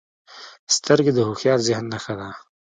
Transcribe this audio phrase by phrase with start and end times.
[0.75, 2.29] سترګې د هوښیار ذهن نښه ده